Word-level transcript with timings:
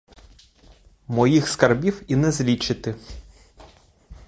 Моїх 1.07 1.49
скарбів 1.49 2.01
і 2.07 2.15
не 2.15 2.31
злічити. 2.31 2.95